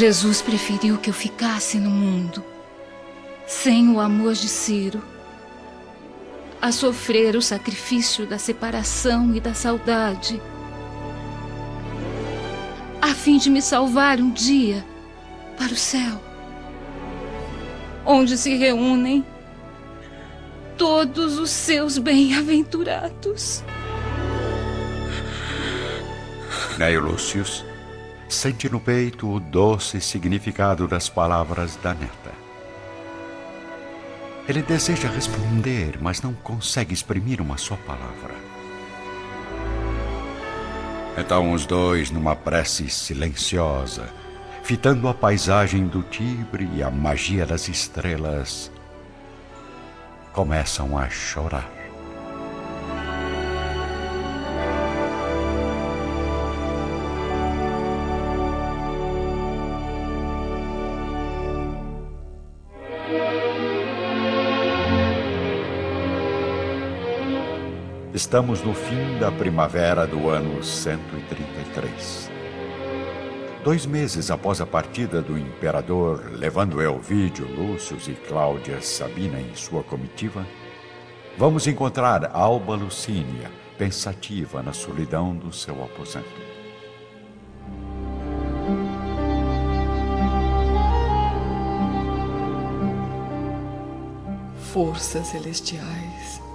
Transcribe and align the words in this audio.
Jesus 0.00 0.40
preferiu 0.40 0.96
que 0.96 1.10
eu 1.10 1.12
ficasse 1.12 1.78
no 1.78 1.90
mundo, 1.90 2.42
sem 3.46 3.90
o 3.90 4.00
amor 4.00 4.32
de 4.32 4.48
Ciro, 4.48 5.04
a 6.58 6.72
sofrer 6.72 7.36
o 7.36 7.42
sacrifício 7.42 8.26
da 8.26 8.38
separação 8.38 9.34
e 9.36 9.40
da 9.40 9.52
saudade, 9.52 10.40
a 13.02 13.08
fim 13.08 13.36
de 13.36 13.50
me 13.50 13.60
salvar 13.60 14.20
um 14.20 14.30
dia 14.30 14.82
para 15.58 15.74
o 15.74 15.76
céu, 15.76 16.18
onde 18.06 18.38
se 18.38 18.56
reúnem 18.56 19.22
todos 20.78 21.38
os 21.38 21.50
seus 21.50 21.98
bem-aventurados. 21.98 23.62
Neio 26.78 27.02
Lúcius 27.02 27.68
sente 28.30 28.68
no 28.70 28.78
peito 28.78 29.28
o 29.28 29.40
doce 29.40 30.00
significado 30.00 30.86
das 30.86 31.08
palavras 31.08 31.76
da 31.76 31.92
neta. 31.92 32.32
Ele 34.48 34.62
deseja 34.62 35.08
responder, 35.08 35.98
mas 36.00 36.22
não 36.22 36.32
consegue 36.32 36.94
exprimir 36.94 37.40
uma 37.40 37.58
só 37.58 37.76
palavra. 37.76 38.34
Então 41.18 41.52
os 41.52 41.66
dois, 41.66 42.10
numa 42.10 42.36
prece 42.36 42.88
silenciosa, 42.88 44.08
fitando 44.62 45.08
a 45.08 45.14
paisagem 45.14 45.86
do 45.86 46.02
Tibre 46.02 46.68
e 46.74 46.82
a 46.82 46.90
magia 46.90 47.44
das 47.44 47.68
estrelas, 47.68 48.70
começam 50.32 50.96
a 50.96 51.08
chorar. 51.10 51.79
Estamos 68.20 68.62
no 68.62 68.74
fim 68.74 69.18
da 69.18 69.32
primavera 69.32 70.06
do 70.06 70.28
ano 70.28 70.62
133. 70.62 72.30
Dois 73.64 73.86
meses 73.86 74.30
após 74.30 74.60
a 74.60 74.66
partida 74.66 75.22
do 75.22 75.38
imperador, 75.38 76.30
levando 76.34 76.82
Elvídio, 76.82 77.48
Lúcio 77.48 77.96
e 78.06 78.14
Cláudia 78.14 78.82
Sabina 78.82 79.40
em 79.40 79.54
sua 79.54 79.82
comitiva, 79.82 80.46
vamos 81.38 81.66
encontrar 81.66 82.30
Alba 82.30 82.76
Lucínia, 82.76 83.50
pensativa 83.78 84.62
na 84.62 84.74
solidão 84.74 85.34
do 85.34 85.50
seu 85.50 85.82
aposento. 85.82 86.28
Forças 94.74 95.28
celestiais 95.28 96.49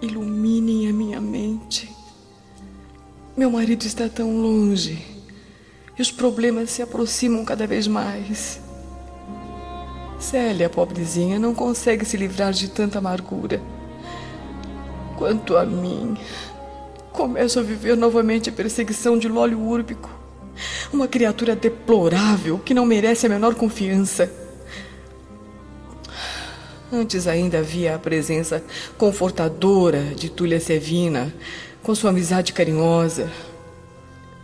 iluminem 0.00 0.88
a 0.88 0.92
minha 0.92 1.20
mente. 1.20 1.94
Meu 3.36 3.50
marido 3.50 3.84
está 3.84 4.08
tão 4.08 4.40
longe 4.40 5.04
e 5.98 6.02
os 6.02 6.10
problemas 6.10 6.70
se 6.70 6.82
aproximam 6.82 7.44
cada 7.44 7.66
vez 7.66 7.86
mais. 7.86 8.60
Célia, 10.18 10.68
pobrezinha, 10.68 11.38
não 11.38 11.54
consegue 11.54 12.04
se 12.04 12.16
livrar 12.16 12.52
de 12.52 12.68
tanta 12.68 12.98
amargura. 12.98 13.60
Quanto 15.16 15.56
a 15.56 15.64
mim, 15.64 16.16
começo 17.12 17.58
a 17.58 17.62
viver 17.62 17.96
novamente 17.96 18.50
a 18.50 18.52
perseguição 18.52 19.18
de 19.18 19.28
Lólio 19.28 19.60
Úrbico, 19.60 20.10
uma 20.92 21.08
criatura 21.08 21.54
deplorável 21.54 22.58
que 22.58 22.74
não 22.74 22.86
merece 22.86 23.26
a 23.26 23.28
menor 23.28 23.54
confiança. 23.54 24.47
Antes 26.90 27.26
ainda 27.26 27.58
havia 27.58 27.94
a 27.94 27.98
presença 27.98 28.64
confortadora 28.96 30.00
de 30.16 30.30
Túlia 30.30 30.58
Sevina, 30.58 31.34
com 31.82 31.94
sua 31.94 32.10
amizade 32.10 32.54
carinhosa. 32.54 33.30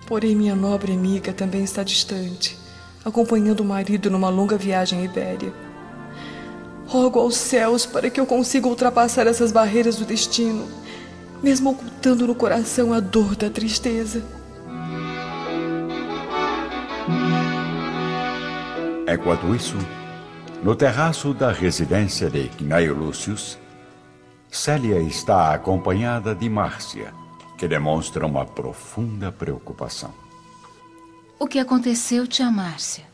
Porém, 0.07 0.37
minha 0.37 0.55
nobre 0.55 0.93
amiga 0.93 1.33
também 1.33 1.65
está 1.65 1.83
distante, 1.83 2.59
acompanhando 3.03 3.61
o 3.61 3.65
marido 3.65 4.11
numa 4.11 4.29
longa 4.29 4.59
viagem 4.59 5.01
à 5.01 5.05
Ibéria. 5.05 5.55
Rogo 6.87 7.19
aos 7.19 7.35
céus 7.35 7.87
para 7.87 8.11
que 8.11 8.21
eu 8.21 8.27
consiga 8.27 8.69
ultrapassar 8.69 9.27
essas 9.27 9.51
barreiras 9.51 9.97
do 9.97 10.05
destino, 10.05 10.69
mesmo 11.43 11.71
ocultando 11.71 12.27
no 12.27 12.35
coração 12.35 12.93
a 12.93 13.01
dor 13.01 13.35
da 13.37 13.49
tristeza. 13.49 14.23
Enquanto 19.11 19.55
isso, 19.55 19.79
no 20.65 20.75
terraço 20.75 21.35
da 21.35 21.53
residência 21.53 22.31
de 22.31 22.49
Gnaio 22.49 22.95
Lúcius, 22.95 23.59
Célia 24.51 24.99
está 24.99 25.53
acompanhada 25.53 26.35
de 26.35 26.49
Márcia, 26.49 27.13
que 27.59 27.69
demonstra 27.69 28.27
uma 28.27 28.47
profunda 28.47 29.31
preocupação. 29.31 30.11
O 31.39 31.47
que 31.47 31.59
aconteceu, 31.59 32.27
tia 32.27 32.51
Márcia? 32.51 33.05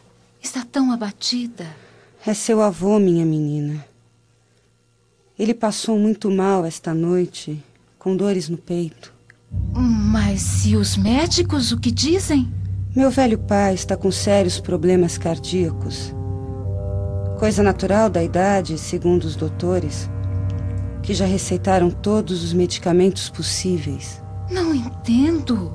Está 0.41 0.65
tão 0.65 0.93
abatida. 0.93 1.67
É 2.25 2.33
seu 2.35 2.63
avô, 2.63 3.01
minha 3.01 3.27
menina. 3.27 3.85
Ele 5.37 5.53
passou 5.53 5.99
muito 5.99 6.31
mal 6.31 6.65
esta 6.65 6.95
noite, 6.95 7.61
com 7.99 8.17
dores 8.17 8.49
no 8.49 8.59
peito. 8.59 9.13
Mas 9.75 10.65
e 10.67 10.77
os 10.77 10.97
médicos, 10.97 11.73
o 11.73 11.81
que 11.81 11.91
dizem? 11.91 12.49
Meu 12.95 13.11
velho 13.11 13.41
pai 13.41 13.75
está 13.75 13.97
com 13.97 14.13
sérios 14.13 14.61
problemas 14.61 15.19
cardíacos 15.19 16.15
coisa 17.41 17.63
natural 17.63 18.11
da 18.11 18.23
idade, 18.23 18.77
segundo 18.77 19.25
os 19.25 19.35
doutores, 19.35 20.11
que 21.03 21.15
já 21.15 21.25
receitaram 21.25 21.91
todos 21.91 22.45
os 22.45 22.53
medicamentos 22.53 23.31
possíveis. 23.31 24.23
Não 24.51 24.75
entendo. 24.75 25.73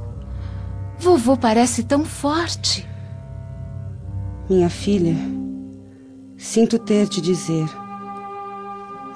Vovô 1.00 1.36
parece 1.36 1.82
tão 1.82 2.06
forte. 2.06 2.88
Minha 4.48 4.70
filha, 4.70 5.16
sinto 6.38 6.78
ter 6.78 7.08
de 7.08 7.20
dizer, 7.20 7.68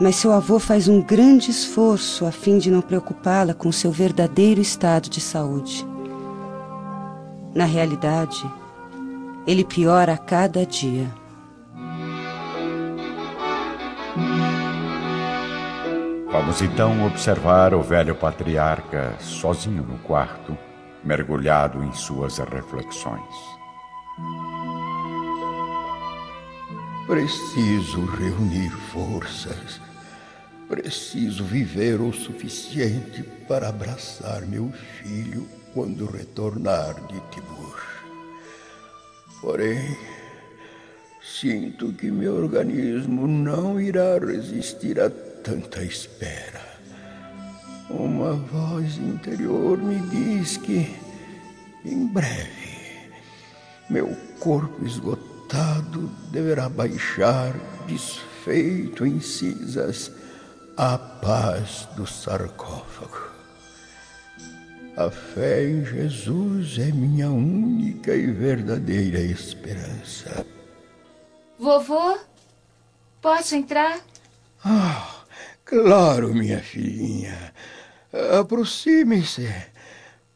mas 0.02 0.16
seu 0.16 0.34
avô 0.34 0.58
faz 0.58 0.88
um 0.88 1.04
grande 1.04 1.52
esforço 1.52 2.26
a 2.26 2.32
fim 2.32 2.58
de 2.58 2.72
não 2.72 2.82
preocupá-la 2.82 3.54
com 3.54 3.72
seu 3.72 3.92
verdadeiro 3.92 4.60
estado 4.60 5.08
de 5.08 5.22
saúde. 5.22 5.86
Na 7.54 7.66
realidade, 7.66 8.44
ele 9.46 9.64
piora 9.64 10.14
a 10.14 10.18
cada 10.18 10.66
dia. 10.66 11.19
Vamos 16.32 16.62
então 16.62 17.08
observar 17.08 17.74
o 17.74 17.82
velho 17.82 18.14
patriarca 18.14 19.16
sozinho 19.20 19.82
no 19.82 19.98
quarto, 19.98 20.56
mergulhado 21.04 21.84
em 21.84 21.92
suas 21.92 22.38
reflexões. 22.38 23.36
Preciso 27.08 28.06
reunir 28.06 28.70
forças. 28.70 29.82
Preciso 30.68 31.44
viver 31.44 32.00
o 32.00 32.14
suficiente 32.14 33.24
para 33.48 33.70
abraçar 33.70 34.44
meu 34.44 34.72
filho 34.72 35.48
quando 35.74 36.06
retornar 36.06 36.94
de 37.08 37.20
Tibur. 37.32 37.82
Porém, 39.42 39.98
sinto 41.24 41.92
que 41.94 42.12
meu 42.12 42.36
organismo 42.36 43.28
não 43.28 43.82
irá 43.82 44.20
resistir 44.20 45.00
a 45.00 45.10
tanta 45.50 45.84
espera. 45.84 46.62
Uma 47.90 48.34
voz 48.34 48.98
interior 48.98 49.80
me 49.80 50.00
diz 50.10 50.58
que, 50.58 50.96
em 51.84 52.06
breve, 52.06 53.10
meu 53.90 54.16
corpo 54.40 54.86
esgotado 54.86 56.08
deverá 56.32 56.70
baixar, 56.70 57.56
desfeito 57.88 59.08
em 59.08 59.20
cinzas, 59.20 60.12
à 60.78 61.00
paz 61.00 61.88
do 61.96 62.06
sarcófago. 62.06 63.28
A 64.96 65.10
fé 65.10 65.68
em 65.68 65.84
Jesus 65.84 66.78
é 66.78 66.92
minha 66.92 67.32
única 67.32 68.16
e 68.16 68.28
verdadeira 68.32 69.20
esperança. 69.20 70.46
Vovô, 71.58 72.20
posso 73.20 73.56
entrar? 73.56 74.00
Ah, 74.64 75.19
Claro, 75.70 76.34
minha 76.34 76.60
filhinha. 76.60 77.54
Aproxime-se. 78.40 79.48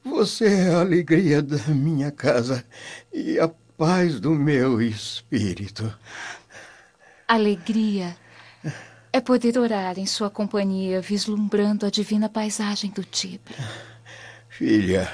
Você 0.06 0.46
é 0.46 0.70
a 0.70 0.82
alegria 0.82 1.42
da 1.42 1.58
minha 1.70 2.12
casa 2.12 2.64
e 3.12 3.40
a 3.40 3.50
paz 3.76 4.20
do 4.20 4.30
meu 4.30 4.80
espírito. 4.80 5.92
Alegria 7.28 8.16
é 9.12 9.20
poder 9.20 9.58
orar 9.58 9.98
em 9.98 10.06
sua 10.06 10.30
companhia, 10.30 11.02
vislumbrando 11.02 11.88
a 11.88 11.90
divina 11.90 12.30
paisagem 12.30 12.92
do 12.92 13.04
Tibre. 13.04 13.56
Filha, 14.48 15.12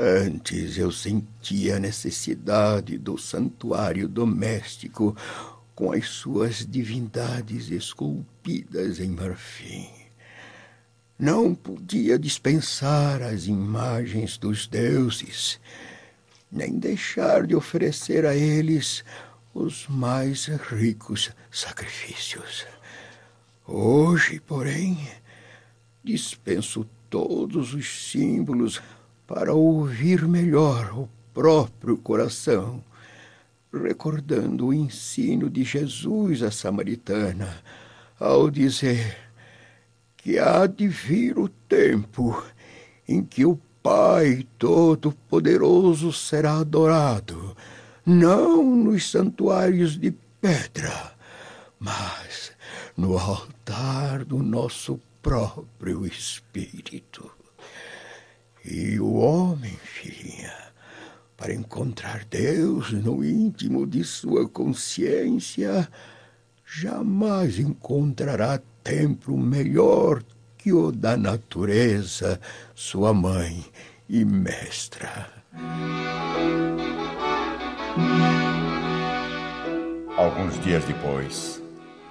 Antes 0.00 0.78
eu 0.78 0.92
sentia 0.92 1.74
a 1.74 1.80
necessidade 1.80 2.96
do 2.96 3.18
santuário 3.18 4.06
doméstico 4.06 5.16
com 5.74 5.90
as 5.90 6.06
suas 6.06 6.64
divindades 6.64 7.68
esculpidas 7.68 8.37
em 9.00 9.10
marfim. 9.10 9.90
Não 11.18 11.54
podia 11.54 12.18
dispensar 12.18 13.22
as 13.22 13.46
imagens 13.46 14.38
dos 14.38 14.66
deuses, 14.66 15.60
nem 16.50 16.78
deixar 16.78 17.46
de 17.46 17.54
oferecer 17.54 18.24
a 18.24 18.34
eles 18.34 19.04
os 19.52 19.86
mais 19.88 20.46
ricos 20.46 21.30
sacrifícios. 21.50 22.64
Hoje, 23.66 24.40
porém, 24.40 24.96
dispenso 26.02 26.86
todos 27.10 27.74
os 27.74 28.10
símbolos 28.10 28.80
para 29.26 29.52
ouvir 29.52 30.26
melhor 30.26 30.98
o 30.98 31.08
próprio 31.34 31.98
coração, 31.98 32.82
recordando 33.72 34.68
o 34.68 34.72
ensino 34.72 35.50
de 35.50 35.64
Jesus 35.64 36.42
à 36.42 36.50
samaritana, 36.50 37.62
ao 38.18 38.50
dizer 38.50 39.16
que 40.16 40.38
há 40.38 40.66
de 40.66 40.88
vir 40.88 41.38
o 41.38 41.48
tempo 41.48 42.42
em 43.06 43.24
que 43.24 43.44
o 43.44 43.58
Pai 43.82 44.46
Todo-Poderoso 44.58 46.12
será 46.12 46.58
adorado, 46.58 47.56
não 48.04 48.64
nos 48.64 49.10
santuários 49.10 49.98
de 49.98 50.10
pedra, 50.40 51.14
mas 51.78 52.52
no 52.96 53.16
altar 53.16 54.24
do 54.24 54.42
nosso 54.42 55.00
próprio 55.22 56.04
Espírito. 56.04 57.30
E 58.64 58.98
o 58.98 59.14
homem, 59.14 59.78
filhinha, 59.82 60.52
para 61.36 61.54
encontrar 61.54 62.24
Deus 62.24 62.92
no 62.92 63.24
íntimo 63.24 63.86
de 63.86 64.02
sua 64.02 64.48
consciência, 64.48 65.88
jamais 66.70 67.58
encontrará 67.58 68.60
templo 68.84 69.38
melhor 69.38 70.22
que 70.58 70.70
o 70.70 70.92
da 70.92 71.16
natureza, 71.16 72.38
sua 72.74 73.14
mãe 73.14 73.64
e 74.06 74.22
mestra. 74.24 75.26
Alguns 80.16 80.60
dias 80.60 80.84
depois, 80.84 81.62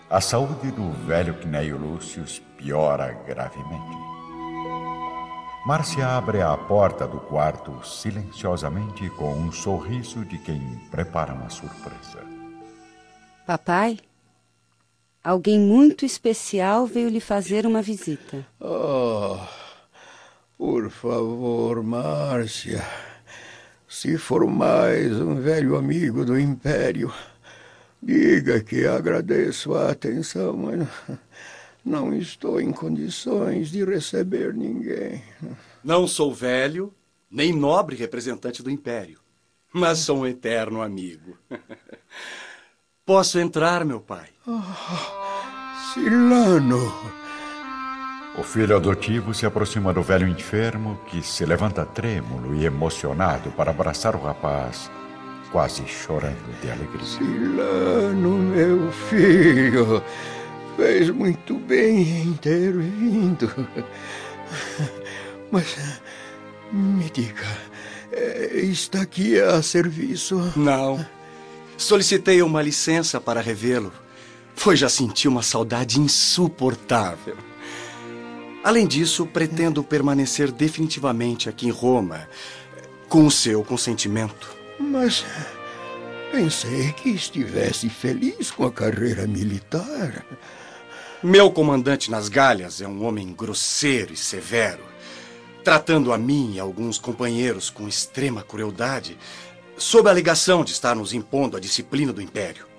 a 0.09 0.19
saúde 0.19 0.71
do 0.71 0.92
velho 1.06 1.36
Cneio 1.36 1.77
Lúcius 1.77 2.42
piora 2.57 3.12
gravemente. 3.27 3.98
Márcia 5.68 6.07
abre 6.07 6.42
a 6.42 6.57
porta 6.57 7.06
do 7.06 7.19
quarto 7.19 7.86
silenciosamente 7.86 9.07
com 9.12 9.33
um 9.33 9.51
sorriso 9.51 10.25
de 10.25 10.38
quem 10.39 10.62
prepara 10.89 11.33
uma 11.33 11.50
surpresa. 11.50 12.25
Papai, 13.45 14.00
alguém 15.27 15.59
muito 15.59 16.06
especial 16.06 16.88
veio 16.88 17.09
lhe 17.09 17.19
fazer 17.19 17.65
uma 17.65 17.81
visita. 17.81 18.47
Oh, 18.62 19.38
por 20.57 20.89
favor, 20.89 21.83
Márcia. 21.83 22.81
Se 23.89 24.18
for 24.18 24.47
mais 24.47 25.12
um 25.19 25.35
velho 25.35 25.75
amigo 25.75 26.24
do 26.24 26.39
Império, 26.39 27.13
diga 28.01 28.62
que 28.62 28.88
agradeço 28.88 29.74
a 29.74 29.91
atenção, 29.91 30.56
mas 30.56 30.88
não 31.83 32.13
estou 32.15 32.62
em 32.62 32.71
condições 32.71 33.69
de 33.69 33.83
receber 33.83 34.53
ninguém. 34.53 35.21
Não 35.83 36.07
sou 36.07 36.33
velho, 36.33 36.94
nem 37.30 37.51
nobre 37.51 37.97
representante 37.97 38.63
do 38.63 38.71
Império, 38.71 39.19
mas 39.73 40.00
sou 40.00 40.19
um 40.19 40.25
eterno 40.25 40.81
amigo. 40.81 41.38
Posso 43.06 43.39
entrar, 43.39 43.83
meu 43.83 44.00
pai? 44.00 44.36
Oh, 44.49 44.61
Silano! 45.94 46.94
O 48.38 48.44
filho 48.44 48.77
adotivo 48.77 49.33
se 49.33 49.45
aproxima 49.45 49.91
do 49.91 50.01
velho 50.01 50.25
enfermo, 50.25 50.97
que 51.07 51.21
se 51.21 51.44
levanta 51.44 51.83
trêmulo 51.83 52.55
e 52.55 52.65
emocionado 52.65 53.51
para 53.51 53.71
abraçar 53.71 54.15
o 54.15 54.23
rapaz, 54.23 54.89
quase 55.51 55.85
chorando 55.85 56.61
de 56.61 56.71
alegria. 56.71 57.03
Silano, 57.03 58.38
meu 58.38 58.89
filho! 59.09 60.01
Fez 60.77 61.09
muito 61.09 61.55
bem 61.55 62.21
em 62.21 62.33
ter 62.35 62.71
vindo. 62.71 63.51
Mas 65.51 65.77
me 66.71 67.09
diga, 67.09 67.44
está 68.53 69.01
aqui 69.01 69.41
a 69.41 69.61
serviço? 69.61 70.53
Não. 70.55 71.05
Solicitei 71.75 72.41
uma 72.41 72.61
licença 72.61 73.19
para 73.19 73.41
revê-lo, 73.41 73.91
pois 74.63 74.80
já 74.80 74.89
senti 74.89 75.27
uma 75.27 75.42
saudade 75.42 76.00
insuportável. 76.00 77.38
Além 78.63 78.86
disso, 78.86 79.25
pretendo 79.25 79.83
permanecer 79.83 80.51
definitivamente 80.51 81.48
aqui 81.48 81.68
em 81.68 81.71
Roma, 81.71 82.27
com 83.07 83.25
o 83.25 83.31
seu 83.31 83.63
consentimento. 83.63 84.56
Mas 84.80 85.24
pensei 86.31 86.92
que 86.92 87.09
estivesse 87.09 87.89
feliz 87.89 88.51
com 88.51 88.65
a 88.65 88.71
carreira 88.71 89.25
militar. 89.25 90.25
Meu 91.24 91.50
comandante 91.50 92.12
nas 92.12 92.27
galhas 92.27 92.81
é 92.81 92.88
um 92.88 93.06
homem 93.06 93.33
grosseiro 93.33 94.13
e 94.13 94.18
severo, 94.18 94.83
tratando 95.63 96.12
a 96.12 96.18
mim 96.18 96.56
e 96.56 96.59
alguns 96.59 96.98
companheiros 96.98 97.69
com 97.69 97.88
extrema 97.88 98.44
crueldade, 98.44 99.18
sob 99.77 100.09
a 100.09 100.12
alegação 100.12 100.63
de 100.63 100.71
estar 100.71 100.95
nos 100.95 101.13
impondo 101.13 101.56
a 101.56 101.59
disciplina 101.59 102.12
do 102.12 102.21
Império. 102.21 102.76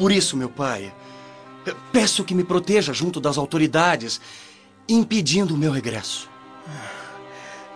Por 0.00 0.10
isso, 0.10 0.34
meu 0.34 0.48
pai, 0.48 0.90
peço 1.92 2.24
que 2.24 2.34
me 2.34 2.42
proteja 2.42 2.90
junto 2.90 3.20
das 3.20 3.36
autoridades, 3.36 4.18
impedindo 4.88 5.54
o 5.54 5.58
meu 5.58 5.70
regresso. 5.70 6.26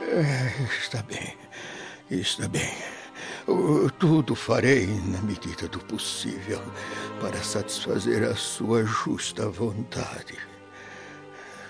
É, 0.01 0.67
está 0.81 1.03
bem, 1.03 1.37
está 2.11 2.49
bem. 2.49 2.73
Tudo 3.99 4.35
farei 4.35 4.87
na 4.87 5.21
medida 5.21 5.69
do 5.69 5.79
possível 5.81 6.63
para 7.21 7.43
satisfazer 7.43 8.25
a 8.25 8.35
sua 8.35 8.87
justa 8.87 9.51
vontade. 9.51 10.39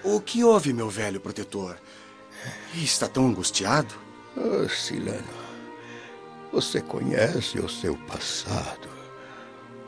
O 0.05 0.21
que 0.21 0.45
houve, 0.45 0.73
meu 0.73 0.89
velho 0.89 1.19
protetor? 1.19 1.77
Está 2.73 3.09
tão 3.09 3.27
angustiado? 3.27 3.93
Oh, 4.37 4.69
Silano, 4.69 5.25
você 6.53 6.81
conhece 6.81 7.59
o 7.59 7.69
seu 7.69 7.97
passado. 8.07 8.94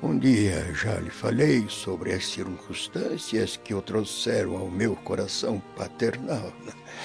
Um 0.07 0.19
dia 0.19 0.73
já 0.73 0.99
lhe 1.01 1.11
falei 1.11 1.67
sobre 1.69 2.13
as 2.13 2.27
circunstâncias 2.27 3.57
que 3.57 3.75
o 3.75 3.83
trouxeram 3.83 4.57
ao 4.57 4.71
meu 4.71 4.95
coração 4.95 5.61
paternal. 5.77 6.53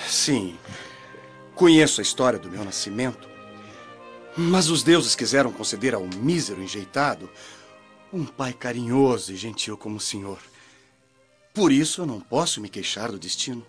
Sim, 0.07 0.55
conheço 1.55 1.99
a 1.99 2.03
história 2.03 2.37
do 2.37 2.49
meu 2.49 2.63
nascimento 2.63 3.31
mas 4.37 4.69
os 4.69 4.81
deuses 4.81 5.15
quiseram 5.15 5.51
conceder 5.51 5.93
ao 5.93 6.05
mísero 6.07 6.61
enjeitado 6.61 7.29
um 8.13 8.25
pai 8.25 8.53
carinhoso 8.53 9.33
e 9.33 9.35
gentil 9.35 9.77
como 9.77 9.97
o 9.97 9.99
senhor. 9.99 10.39
Por 11.53 11.71
isso 11.71 12.01
eu 12.01 12.05
não 12.05 12.19
posso 12.19 12.61
me 12.61 12.69
queixar 12.69 13.11
do 13.11 13.19
destino. 13.19 13.65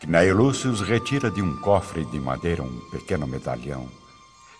Cneio 0.00 0.36
Lúcius 0.36 0.80
retira 0.80 1.30
de 1.30 1.42
um 1.42 1.56
cofre 1.60 2.04
de 2.06 2.20
madeira 2.20 2.62
um 2.62 2.80
pequeno 2.90 3.26
medalhão, 3.26 3.90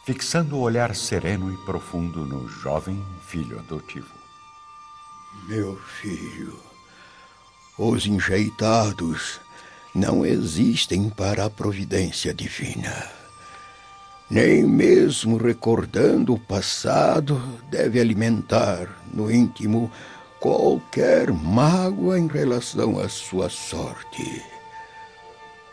fixando 0.08 0.56
o 0.56 0.60
olhar 0.60 0.96
sereno 0.96 1.52
e 1.52 1.56
profundo 1.66 2.24
no 2.24 2.48
jovem 2.48 3.04
filho 3.26 3.58
adotivo. 3.58 4.08
Meu 5.46 5.76
filho, 5.76 6.58
os 7.78 8.06
enjeitados 8.06 9.38
não 9.94 10.24
existem 10.24 11.10
para 11.10 11.44
a 11.44 11.50
providência 11.50 12.32
divina. 12.32 13.06
Nem 14.30 14.64
mesmo 14.64 15.36
recordando 15.36 16.32
o 16.32 16.40
passado 16.40 17.38
deve 17.70 18.00
alimentar 18.00 18.88
no 19.12 19.30
íntimo 19.30 19.92
qualquer 20.40 21.30
mágoa 21.30 22.18
em 22.18 22.28
relação 22.28 22.98
à 22.98 23.10
sua 23.10 23.50
sorte. 23.50 24.42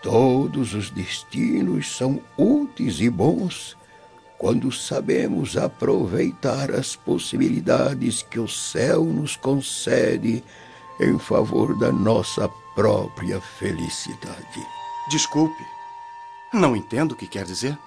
Todos 0.03 0.73
os 0.73 0.89
destinos 0.89 1.95
são 1.95 2.21
úteis 2.37 2.99
e 2.99 3.09
bons 3.09 3.77
quando 4.37 4.71
sabemos 4.71 5.57
aproveitar 5.57 6.71
as 6.71 6.95
possibilidades 6.95 8.21
que 8.21 8.39
o 8.39 8.47
céu 8.47 9.03
nos 9.03 9.35
concede 9.35 10.43
em 10.99 11.17
favor 11.17 11.77
da 11.77 11.91
nossa 11.91 12.49
própria 12.75 13.39
felicidade. 13.39 14.67
Desculpe, 15.09 15.63
não 16.53 16.75
entendo 16.75 17.13
o 17.13 17.15
que 17.15 17.27
quer 17.27 17.45
dizer. 17.45 17.77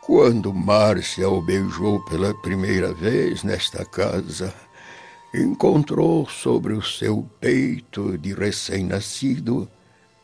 Quando 0.00 0.54
Márcia 0.54 1.28
o 1.28 1.42
beijou 1.42 2.04
pela 2.04 2.32
primeira 2.32 2.92
vez 2.92 3.42
nesta 3.42 3.84
casa, 3.84 4.54
encontrou 5.34 6.28
sobre 6.28 6.74
o 6.74 6.82
seu 6.82 7.28
peito 7.40 8.16
de 8.16 8.32
recém-nascido 8.32 9.68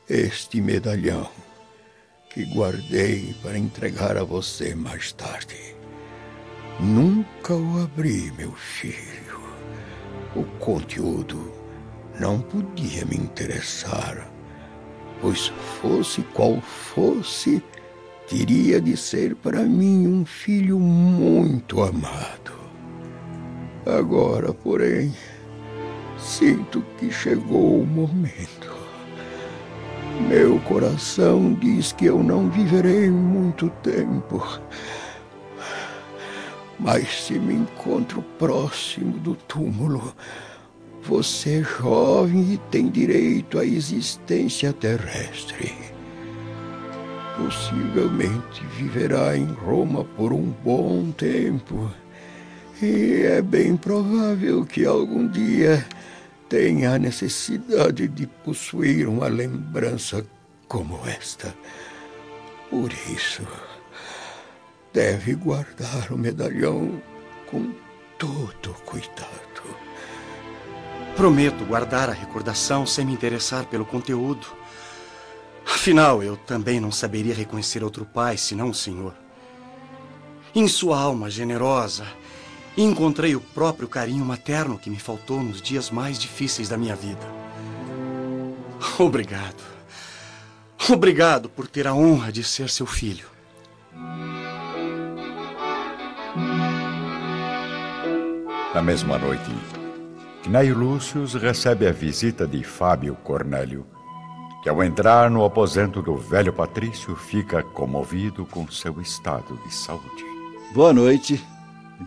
este 0.09 0.61
medalhão, 0.61 1.29
que 2.33 2.45
guardei 2.47 3.35
para 3.43 3.59
entregar 3.59 4.17
a 4.17 4.25
você 4.25 4.75
mais 4.75 5.13
tarde. 5.13 5.77
Nunca 6.81 7.55
o 7.55 7.83
abri, 7.83 8.33
meu 8.39 8.53
filho. 8.53 9.41
O 10.35 10.45
conteúdo 10.59 11.53
não 12.19 12.41
podia 12.41 13.05
me 13.05 13.17
interessar, 13.17 14.27
pois 15.21 15.49
fosse 15.81 16.23
qual 16.33 16.59
fosse, 16.63 17.63
teria 18.27 18.81
de 18.81 18.97
ser 18.97 19.37
para 19.37 19.61
mim 19.61 20.09
um 20.09 20.25
filho 20.25 20.79
muito 20.79 21.83
amado. 21.83 22.53
Agora, 23.85 24.55
porém, 24.55 25.15
sinto 26.19 26.83
que 26.99 27.11
chegou 27.11 27.83
o 27.83 27.87
momento. 27.87 28.62
Meu 30.29 30.59
coração 30.61 31.53
diz 31.55 31.93
que 31.93 32.07
eu 32.07 32.23
não 32.23 32.49
viverei 32.49 33.11
muito 33.11 33.69
tempo. 33.83 34.61
Mas 36.79 37.27
se 37.27 37.39
me 37.39 37.55
encontro 37.55 38.23
próximo 38.39 39.19
do 39.19 39.35
túmulo, 39.35 40.15
você 41.03 41.61
é 41.61 41.63
jovem 41.63 42.55
e 42.55 42.59
tem 42.71 42.89
direito 42.89 43.59
à 43.59 43.65
existência 43.65 44.73
terrestre. 44.73 45.75
Possivelmente 47.37 48.65
viverá 48.77 49.37
em 49.37 49.47
Roma 49.47 50.05
por 50.05 50.33
um 50.33 50.53
bom 50.65 51.11
tempo. 51.11 51.91
E 52.81 53.23
é 53.23 53.43
bem 53.43 53.77
provável 53.77 54.65
que 54.65 54.85
algum 54.85 55.27
dia 55.29 55.85
tenha 56.53 56.97
a 56.97 56.99
necessidade 56.99 58.07
de 58.07 58.27
possuir 58.27 59.09
uma 59.09 59.27
lembrança 59.27 60.23
como 60.69 61.01
esta. 61.09 61.55
Por 62.69 62.93
isso, 62.93 63.41
deve 64.93 65.35
guardar 65.35 66.13
o 66.13 66.19
medalhão 66.19 67.01
com 67.51 67.73
todo 68.19 68.75
cuidado. 68.85 69.63
Prometo 71.17 71.65
guardar 71.65 72.11
a 72.11 72.13
recordação 72.13 72.85
sem 72.85 73.07
me 73.07 73.15
interessar 73.15 73.65
pelo 73.65 73.87
conteúdo. 73.87 74.47
Afinal, 75.65 76.23
eu 76.23 76.37
também 76.37 76.79
não 76.79 76.93
saberia 76.93 77.35
reconhecer 77.35 77.83
outro 77.83 78.05
pai 78.05 78.37
senão 78.37 78.69
o 78.69 78.75
Senhor. 78.75 79.15
Em 80.55 80.69
sua 80.69 81.01
alma 81.01 81.31
generosa, 81.31 82.07
encontrei 82.77 83.37
o 83.37 83.41
próprio 83.41 83.89
carinho 83.89 84.25
materno 84.25 84.79
que 84.79 84.91
me 84.91 84.99
faltou 84.99 85.43
nos 85.43 85.61
dias 85.61 85.91
mais 85.91 86.19
difíceis 86.19 86.69
da 86.69 86.77
minha 86.77 86.97
vida. 86.97 87.27
Obrigado. 88.99 89.63
Obrigado 90.91 91.49
por 91.49 91.69
ter 91.69 91.87
a 91.87 91.95
honra 91.95 92.33
de 92.33 92.43
ser 92.43 92.69
seu 92.69 92.87
filho. 92.87 93.27
Na 98.75 98.83
mesma 98.83 99.19
noite, 99.19 99.51
Cnaio 100.43 100.77
Lúcio 100.77 101.25
recebe 101.39 101.87
a 101.87 101.93
visita 101.93 102.47
de 102.47 102.65
Fábio 102.65 103.15
Cornélio, 103.23 103.87
que 104.63 104.69
ao 104.69 104.83
entrar 104.83 105.31
no 105.31 105.45
aposento 105.45 106.01
do 106.03 106.17
velho 106.17 106.53
patrício 106.53 107.15
fica 107.15 107.63
comovido 107.63 108.47
com 108.47 108.67
seu 108.69 109.01
estado 109.01 109.57
de 109.65 109.75
saúde. 109.75 110.25
Boa 110.75 110.93
noite. 110.93 111.52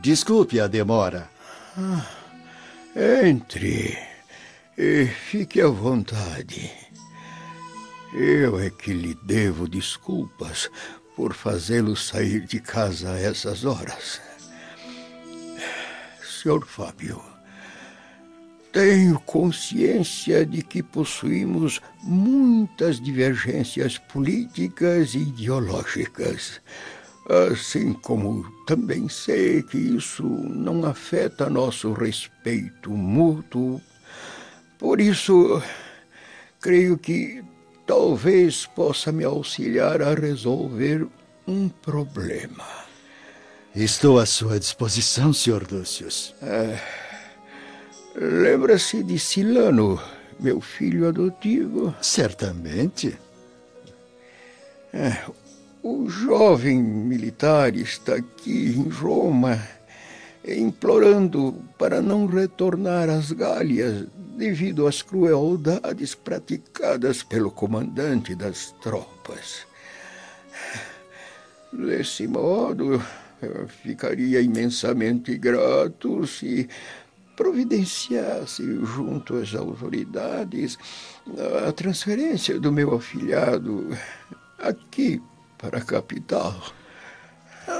Desculpe 0.01 0.59
a 0.59 0.67
demora. 0.67 1.29
Ah, 1.77 2.05
entre 2.95 3.97
e 4.77 5.05
fique 5.05 5.61
à 5.61 5.67
vontade. 5.67 6.71
Eu 8.13 8.59
é 8.59 8.69
que 8.69 8.93
lhe 8.93 9.15
devo 9.23 9.67
desculpas 9.67 10.69
por 11.15 11.33
fazê-lo 11.33 11.95
sair 11.95 12.45
de 12.45 12.59
casa 12.59 13.11
a 13.11 13.19
essas 13.19 13.65
horas. 13.65 14.21
Senhor 16.23 16.65
Fábio, 16.65 17.21
tenho 18.71 19.19
consciência 19.21 20.45
de 20.45 20.61
que 20.61 20.83
possuímos 20.83 21.81
muitas 22.03 22.99
divergências 22.99 23.97
políticas 23.97 25.13
e 25.13 25.19
ideológicas. 25.19 26.61
Assim 27.27 27.93
como 27.93 28.45
também 28.67 29.09
sei 29.09 29.63
que 29.63 29.77
isso 29.77 30.23
não 30.23 30.85
afeta 30.85 31.49
nosso 31.49 31.91
respeito 31.93 32.91
mútuo. 32.91 33.81
Por 34.77 35.01
isso, 35.01 35.61
creio 36.61 36.97
que 36.97 37.43
talvez 37.87 38.67
possa 38.67 39.11
me 39.11 39.23
auxiliar 39.23 40.03
a 40.03 40.13
resolver 40.13 41.07
um 41.47 41.67
problema. 41.67 42.63
Estou 43.75 44.19
à 44.19 44.25
sua 44.25 44.59
disposição, 44.59 45.33
Sr. 45.33 45.65
Lúcius. 45.71 46.33
É. 46.41 46.79
Lembra-se 48.15 49.03
de 49.03 49.19
Silano, 49.19 50.01
meu 50.39 50.61
filho 50.61 51.07
adotivo? 51.07 51.93
Certamente. 52.01 53.17
É, 54.93 55.25
o 55.87 56.09
jovem 56.09 56.81
militar 56.81 57.75
está 57.75 58.15
aqui 58.15 58.73
em 58.75 58.89
Roma, 58.89 59.61
implorando 60.43 61.61
para 61.77 62.01
não 62.01 62.25
retornar 62.25 63.07
às 63.07 63.31
Gálias 63.31 64.07
devido 64.35 64.87
às 64.87 65.03
crueldades 65.03 66.15
praticadas 66.15 67.21
pelo 67.21 67.51
comandante 67.51 68.33
das 68.33 68.71
tropas. 68.81 69.67
Desse 71.71 72.25
modo, 72.25 72.99
ficaria 73.83 74.41
imensamente 74.41 75.37
grato 75.37 76.25
se 76.25 76.67
providenciasse 77.37 78.63
junto 78.83 79.35
às 79.37 79.53
autoridades 79.53 80.79
a 81.67 81.71
transferência 81.71 82.59
do 82.59 82.71
meu 82.71 82.95
afilhado 82.95 83.95
aqui 84.57 85.21
para 85.57 85.79
a 85.79 85.81
capital. 85.81 86.53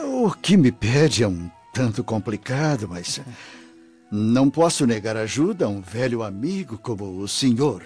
O 0.06 0.32
que 0.32 0.58
me 0.58 0.72
pede 0.72 1.24
é 1.24 1.28
um 1.28 1.50
tanto 1.74 2.04
complicado, 2.04 2.88
mas 2.88 3.22
não 4.12 4.50
posso 4.50 4.86
negar 4.86 5.18
ajuda 5.18 5.66
a 5.66 5.70
um 5.70 5.82
velho 5.82 6.24
amigo 6.24 6.78
como 6.78 7.20
o 7.20 7.28
senhor. 7.28 7.84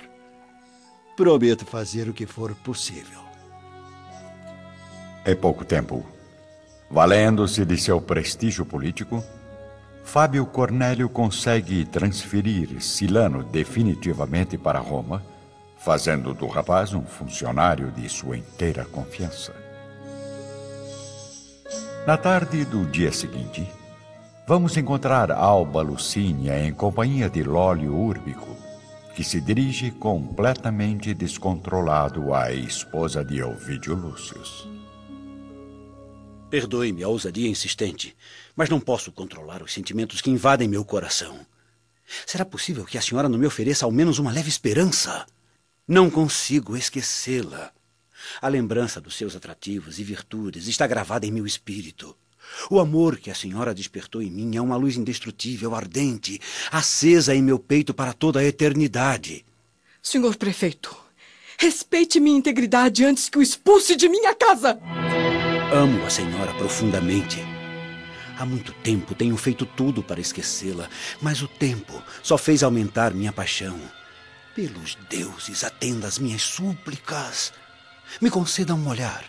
Prometo 1.18 1.66
fazer 1.66 2.08
o 2.08 2.14
que 2.14 2.26
for 2.26 2.54
possível. 2.56 3.20
Em 5.26 5.36
pouco 5.36 5.66
tempo, 5.66 6.06
valendo-se 6.90 7.66
de 7.66 7.78
seu 7.78 8.00
prestígio 8.00 8.66
político, 8.66 9.24
Fábio 10.04 10.46
Cornélio 10.46 11.10
consegue 11.10 11.86
transferir 11.86 12.82
Silano 12.82 13.44
definitivamente 13.44 14.58
para 14.58 14.80
Roma, 14.80 15.24
fazendo 15.78 16.34
do 16.34 16.48
rapaz 16.48 16.94
um 16.94 17.04
funcionário 17.04 17.92
de 17.92 18.08
sua 18.10 18.38
inteira 18.38 18.86
confiança. 18.86 19.69
Na 22.08 22.18
tarde 22.18 22.66
do 22.66 22.86
dia 22.86 23.12
seguinte, 23.12 23.68
vamos 24.48 24.76
encontrar 24.78 25.32
Alba 25.32 25.82
Lucínia 25.82 26.58
em 26.66 26.74
companhia 26.74 27.30
de 27.30 27.44
Lólio 27.44 27.94
Úrbico, 27.96 28.56
que 29.16 29.24
se 29.24 29.40
dirige 29.40 29.92
completamente 29.92 31.14
descontrolado 31.14 32.34
à 32.34 32.52
esposa 32.52 33.24
de 33.24 33.44
Ovidio 33.44 33.94
Lúcius. 33.94 34.68
Perdoe-me 36.50 37.04
a 37.04 37.08
ousadia 37.10 37.50
insistente, 37.50 38.16
mas 38.56 38.70
não 38.70 38.80
posso 38.80 39.12
controlar 39.12 39.62
os 39.62 39.72
sentimentos 39.72 40.20
que 40.22 40.32
invadem 40.32 40.68
meu 40.68 40.84
coração. 40.84 41.46
Será 42.26 42.44
possível 42.44 42.86
que 42.86 42.98
a 42.98 43.02
senhora 43.02 43.30
não 43.30 43.38
me 43.38 43.46
ofereça 43.46 43.86
ao 43.86 43.92
menos 43.92 44.18
uma 44.18 44.32
leve 44.32 44.50
esperança? 44.50 45.28
Não 45.88 46.10
consigo 46.10 46.76
esquecê-la. 46.76 47.72
A 48.42 48.48
lembrança 48.48 49.00
dos 49.02 49.16
seus 49.16 49.36
atrativos 49.36 50.00
e 50.00 50.04
virtudes 50.04 50.68
está 50.68 50.86
gravada 50.88 51.26
em 51.26 51.32
meu 51.32 51.46
espírito. 51.46 52.16
O 52.70 52.80
amor 52.80 53.18
que 53.18 53.30
a 53.30 53.36
senhora 53.36 53.74
despertou 53.74 54.22
em 54.22 54.32
mim 54.32 54.56
é 54.56 54.62
uma 54.62 54.76
luz 54.76 54.98
indestrutível, 54.98 55.76
ardente, 55.76 56.40
acesa 56.72 57.36
em 57.36 57.42
meu 57.42 57.60
peito 57.60 57.94
para 57.94 58.14
toda 58.14 58.40
a 58.40 58.44
eternidade. 58.44 59.46
Senhor 60.02 60.36
prefeito, 60.36 60.96
respeite 61.58 62.20
minha 62.20 62.38
integridade 62.38 63.04
antes 63.04 63.30
que 63.30 63.38
o 63.38 63.42
expulse 63.42 63.96
de 63.96 64.08
minha 64.08 64.34
casa. 64.34 64.80
Amo 65.74 66.06
a 66.06 66.10
senhora 66.10 66.54
profundamente. 66.56 67.38
Há 68.38 68.46
muito 68.46 68.72
tempo 68.72 69.14
tenho 69.14 69.36
feito 69.36 69.66
tudo 69.66 70.02
para 70.02 70.22
esquecê-la, 70.22 70.90
mas 71.22 71.42
o 71.42 71.48
tempo 71.48 72.02
só 72.24 72.38
fez 72.38 72.64
aumentar 72.64 73.14
minha 73.14 73.34
paixão. 73.34 73.78
Pelos 74.56 74.96
deuses, 75.10 75.64
atenda 75.64 76.08
às 76.08 76.18
minhas 76.18 76.42
súplicas. 76.42 77.52
Me 78.22 78.30
conceda 78.30 78.74
um 78.74 78.88
olhar. 78.88 79.24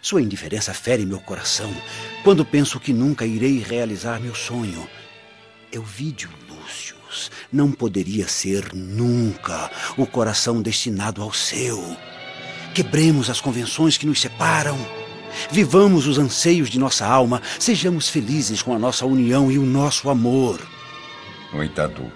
Sua 0.00 0.22
indiferença 0.22 0.72
fere 0.72 1.04
meu 1.04 1.20
coração 1.20 1.70
quando 2.24 2.44
penso 2.44 2.80
que 2.80 2.92
nunca 2.92 3.26
irei 3.26 3.58
realizar 3.58 4.20
meu 4.20 4.34
sonho. 4.34 4.88
Euvídio 5.70 6.30
Lúcius 6.48 7.30
não 7.52 7.70
poderia 7.70 8.26
ser 8.26 8.72
nunca 8.74 9.70
o 9.96 10.06
coração 10.06 10.62
destinado 10.62 11.22
ao 11.22 11.32
seu. 11.32 11.96
Quebremos 12.74 13.28
as 13.28 13.40
convenções 13.40 13.98
que 13.98 14.06
nos 14.06 14.20
separam. 14.20 14.78
Vivamos 15.50 16.06
os 16.06 16.18
anseios 16.18 16.70
de 16.70 16.78
nossa 16.78 17.06
alma. 17.06 17.42
Sejamos 17.58 18.08
felizes 18.08 18.62
com 18.62 18.74
a 18.74 18.78
nossa 18.78 19.04
união 19.04 19.50
e 19.50 19.58
o 19.58 19.66
nosso 19.66 20.08
amor. 20.08 20.60
No 21.52 21.62
entanto, 21.62 22.10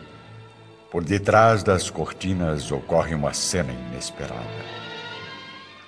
por 0.90 1.04
detrás 1.04 1.62
das 1.62 1.90
cortinas 1.90 2.70
ocorre 2.70 3.14
uma 3.14 3.32
cena 3.32 3.72
inesperada. 3.72 4.81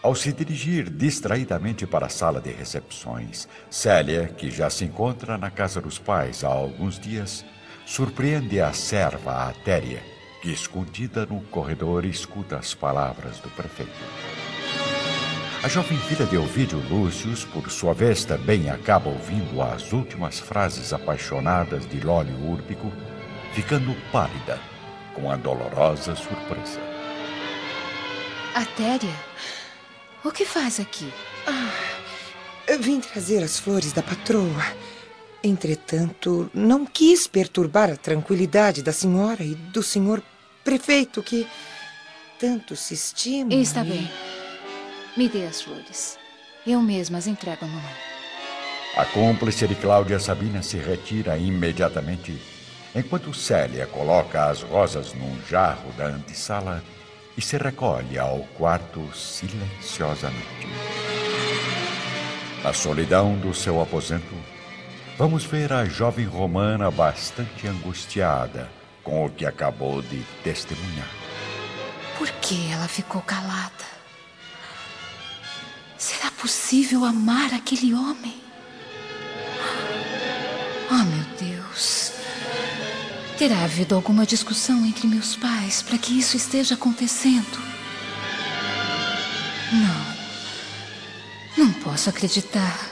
Ao 0.04 0.14
se 0.14 0.34
dirigir 0.34 0.90
distraidamente 0.90 1.86
para 1.86 2.04
a 2.04 2.10
sala 2.10 2.38
de 2.38 2.50
recepções, 2.50 3.48
Célia, 3.70 4.26
que 4.28 4.50
já 4.50 4.68
se 4.68 4.84
encontra 4.84 5.38
na 5.38 5.50
casa 5.50 5.80
dos 5.80 5.98
pais 5.98 6.44
há 6.44 6.48
alguns 6.48 7.00
dias, 7.00 7.42
surpreende 7.86 8.60
a 8.60 8.70
serva 8.74 9.48
Atéria, 9.48 10.02
que, 10.42 10.52
escondida 10.52 11.24
no 11.24 11.40
corredor, 11.44 12.04
escuta 12.04 12.58
as 12.58 12.74
palavras 12.74 13.38
do 13.38 13.48
prefeito. 13.48 13.98
A 15.62 15.68
jovem 15.68 15.96
filha 15.96 16.26
de 16.26 16.36
Ovídio 16.36 16.80
Lúcius, 16.90 17.46
por 17.46 17.70
sua 17.70 17.94
vez, 17.94 18.26
também 18.26 18.68
acaba 18.68 19.08
ouvindo 19.08 19.62
as 19.62 19.90
últimas 19.90 20.38
frases 20.38 20.92
apaixonadas 20.92 21.88
de 21.88 22.00
Lólio 22.00 22.36
Úrbico, 22.46 22.92
ficando 23.54 23.96
pálida 24.12 24.60
com 25.14 25.30
a 25.30 25.36
dolorosa 25.36 26.14
surpresa. 26.14 26.78
Atéria, 28.54 29.14
o 30.24 30.30
que 30.30 30.44
faz 30.44 30.80
aqui? 30.80 31.12
Ah, 31.46 32.76
vim 32.80 33.00
trazer 33.00 33.42
as 33.42 33.58
flores 33.58 33.92
da 33.92 34.02
patroa. 34.02 34.64
Entretanto, 35.42 36.50
não 36.54 36.86
quis 36.86 37.26
perturbar 37.26 37.90
a 37.90 37.96
tranquilidade 37.96 38.82
da 38.82 38.92
senhora 38.92 39.44
e 39.44 39.54
do 39.54 39.82
senhor 39.82 40.22
prefeito 40.64 41.22
que 41.22 41.46
tanto 42.38 42.74
se 42.74 42.94
estimam. 42.94 43.60
Está 43.60 43.84
e... 43.84 43.90
bem. 43.90 44.10
Me 45.16 45.28
dê 45.28 45.46
as 45.46 45.60
flores. 45.60 46.18
Eu 46.66 46.80
mesma 46.80 47.18
as 47.18 47.26
entrego 47.26 47.66
à 47.66 47.68
mamãe. 47.68 47.94
A 48.96 49.04
cúmplice 49.04 49.66
de 49.68 49.74
Cláudia 49.74 50.18
Sabina 50.18 50.62
se 50.62 50.78
retira 50.78 51.36
imediatamente, 51.36 52.40
enquanto 52.94 53.34
Célia 53.34 53.86
coloca 53.86 54.46
as 54.46 54.62
rosas 54.62 55.12
num 55.12 55.36
jarro 55.46 55.92
da 55.98 56.06
antessala 56.06 56.82
e 57.36 57.42
se 57.42 57.56
recolhe 57.56 58.18
ao 58.18 58.40
quarto 58.56 59.08
silenciosamente. 59.14 60.68
Na 62.62 62.72
solidão 62.72 63.36
do 63.36 63.52
seu 63.52 63.80
aposento, 63.80 64.34
vamos 65.18 65.44
ver 65.44 65.72
a 65.72 65.84
jovem 65.84 66.24
romana 66.24 66.90
bastante 66.90 67.66
angustiada 67.66 68.70
com 69.02 69.26
o 69.26 69.30
que 69.30 69.44
acabou 69.44 70.00
de 70.00 70.22
testemunhar. 70.42 71.10
Por 72.16 72.30
que 72.40 72.72
ela 72.72 72.88
ficou 72.88 73.20
calada? 73.20 73.84
Será 75.98 76.30
possível 76.30 77.04
amar 77.04 77.52
aquele 77.52 77.92
homem? 77.92 78.40
Oh, 80.90 81.04
meu 81.04 81.24
Deus. 81.38 81.53
Terá 83.36 83.64
havido 83.64 83.96
alguma 83.96 84.24
discussão 84.24 84.86
entre 84.86 85.08
meus 85.08 85.34
pais 85.34 85.82
para 85.82 85.98
que 85.98 86.16
isso 86.16 86.36
esteja 86.36 86.74
acontecendo? 86.76 87.58
Não. 89.72 91.64
Não 91.64 91.72
posso 91.72 92.08
acreditar 92.08 92.90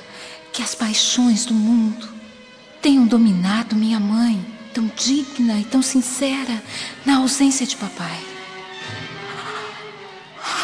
que 0.52 0.60
as 0.60 0.74
paixões 0.74 1.44
do 1.44 1.54
mundo 1.54 2.08
tenham 2.80 3.06
dominado 3.06 3.76
minha 3.76 4.00
mãe, 4.00 4.44
tão 4.74 4.90
digna 4.96 5.60
e 5.60 5.64
tão 5.64 5.80
sincera, 5.80 6.60
na 7.06 7.18
ausência 7.18 7.64
de 7.64 7.76
papai. 7.76 8.20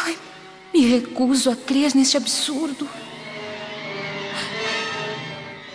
Ai, 0.03 0.17
me 0.73 0.85
recuso 0.85 1.49
a 1.49 1.55
crer 1.55 1.95
neste 1.95 2.17
absurdo. 2.17 2.87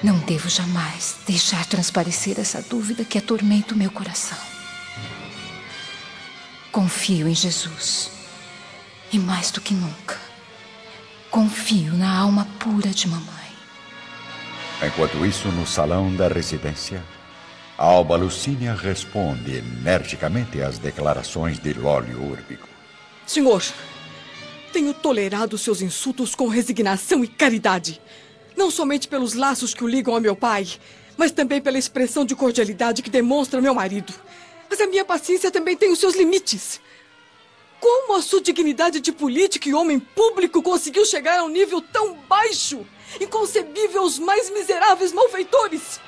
Não 0.04 0.18
devo 0.18 0.50
jamais 0.50 1.16
deixar 1.26 1.64
transparecer 1.64 2.38
essa 2.38 2.60
dúvida 2.60 3.06
que 3.06 3.16
atormenta 3.16 3.72
o 3.72 3.76
meu 3.78 3.90
coração. 3.90 4.36
Confio 6.70 7.26
em 7.26 7.34
Jesus. 7.34 8.10
E 9.10 9.18
mais 9.18 9.50
do 9.50 9.62
que 9.62 9.72
nunca, 9.72 10.20
confio 11.30 11.94
na 11.94 12.18
alma 12.18 12.46
pura 12.58 12.90
de 12.90 13.08
mamãe. 13.08 13.48
Enquanto 14.86 15.24
isso, 15.24 15.48
no 15.48 15.66
salão 15.66 16.14
da 16.14 16.28
residência, 16.28 17.02
Alba 17.78 18.16
Lucínia 18.16 18.74
responde 18.74 19.56
energicamente 19.56 20.60
às 20.60 20.76
declarações 20.76 21.58
de 21.58 21.72
Lólio 21.72 22.22
Úrbico. 22.22 22.68
Senhor, 23.26 23.62
tenho 24.70 24.92
tolerado 24.92 25.56
seus 25.56 25.80
insultos 25.80 26.34
com 26.34 26.46
resignação 26.46 27.24
e 27.24 27.28
caridade. 27.28 28.02
Não 28.56 28.70
somente 28.70 29.08
pelos 29.08 29.34
laços 29.34 29.74
que 29.74 29.84
o 29.84 29.88
ligam 29.88 30.14
ao 30.14 30.20
meu 30.20 30.36
pai, 30.36 30.66
mas 31.16 31.32
também 31.32 31.60
pela 31.60 31.78
expressão 31.78 32.24
de 32.24 32.34
cordialidade 32.34 33.02
que 33.02 33.10
demonstra 33.10 33.60
meu 33.60 33.74
marido. 33.74 34.12
Mas 34.68 34.80
a 34.80 34.86
minha 34.86 35.04
paciência 35.04 35.50
também 35.50 35.76
tem 35.76 35.92
os 35.92 35.98
seus 35.98 36.14
limites. 36.14 36.80
Como 37.80 38.14
a 38.14 38.22
sua 38.22 38.40
dignidade 38.40 39.00
de 39.00 39.12
político 39.12 39.68
e 39.68 39.74
homem 39.74 39.98
público 39.98 40.62
conseguiu 40.62 41.04
chegar 41.04 41.40
a 41.40 41.44
um 41.44 41.48
nível 41.48 41.80
tão 41.82 42.14
baixo? 42.14 42.86
Inconcebível 43.20 44.02
aos 44.02 44.18
mais 44.18 44.50
miseráveis 44.50 45.12
malfeitores! 45.12 46.00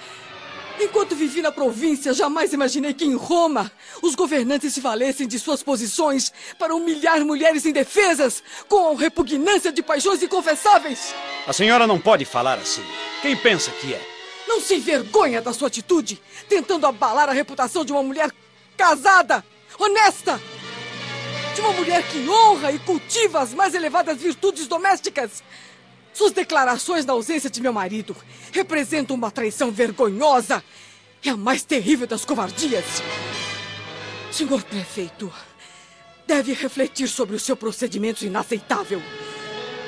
Enquanto 0.78 1.16
vivi 1.16 1.40
na 1.40 1.50
província, 1.50 2.12
jamais 2.12 2.52
imaginei 2.52 2.92
que 2.92 3.04
em 3.04 3.14
Roma 3.14 3.72
os 4.02 4.14
governantes 4.14 4.74
se 4.74 4.80
valessem 4.80 5.26
de 5.26 5.38
suas 5.38 5.62
posições 5.62 6.30
para 6.58 6.74
humilhar 6.74 7.24
mulheres 7.24 7.64
indefesas 7.64 8.42
com 8.68 8.94
repugnância 8.94 9.72
de 9.72 9.82
paixões 9.82 10.22
inconfessáveis. 10.22 11.14
A 11.46 11.52
senhora 11.52 11.86
não 11.86 11.98
pode 11.98 12.26
falar 12.26 12.58
assim. 12.58 12.84
Quem 13.22 13.34
pensa 13.34 13.70
que 13.70 13.94
é? 13.94 14.00
Não 14.46 14.60
se 14.60 14.74
envergonha 14.74 15.40
da 15.40 15.52
sua 15.52 15.68
atitude, 15.68 16.20
tentando 16.48 16.86
abalar 16.86 17.28
a 17.28 17.32
reputação 17.32 17.84
de 17.84 17.92
uma 17.92 18.02
mulher 18.02 18.30
casada, 18.76 19.44
honesta, 19.78 20.40
de 21.54 21.60
uma 21.62 21.72
mulher 21.72 22.06
que 22.06 22.28
honra 22.28 22.70
e 22.70 22.78
cultiva 22.80 23.40
as 23.40 23.54
mais 23.54 23.74
elevadas 23.74 24.18
virtudes 24.18 24.68
domésticas. 24.68 25.42
Suas 26.16 26.32
declarações 26.32 27.04
na 27.04 27.12
ausência 27.12 27.50
de 27.50 27.60
meu 27.60 27.74
marido 27.74 28.16
representam 28.50 29.14
uma 29.14 29.30
traição 29.30 29.70
vergonhosa 29.70 30.64
e 31.22 31.28
a 31.28 31.36
mais 31.36 31.62
terrível 31.62 32.06
das 32.06 32.24
covardias. 32.24 32.86
Senhor 34.32 34.62
prefeito, 34.62 35.30
deve 36.26 36.54
refletir 36.54 37.06
sobre 37.06 37.36
o 37.36 37.38
seu 37.38 37.54
procedimento 37.54 38.24
inaceitável. 38.24 39.02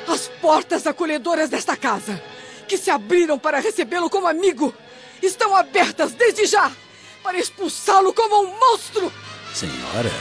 As 0.07 0.29
portas 0.43 0.87
acolhedoras 0.87 1.49
desta 1.49 1.75
casa, 1.75 2.23
que 2.69 2.77
se 2.77 2.91
abriram 2.91 3.39
para 3.39 3.59
recebê-lo 3.59 4.11
como 4.11 4.27
amigo, 4.27 4.75
estão 5.23 5.57
abertas 5.57 6.13
desde 6.13 6.45
já 6.45 6.71
para 7.23 7.39
expulsá-lo 7.39 8.13
como 8.13 8.43
um 8.43 8.59
monstro. 8.59 9.11
Senhora, 9.55 10.13